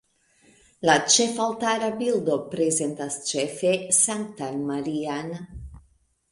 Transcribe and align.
La 0.89 0.95
ĉefaltara 1.15 1.89
bildo 1.99 2.39
prezentas 2.55 3.21
ĉefe 3.29 3.77
Sanktan 4.01 4.61
Marian. 4.73 5.33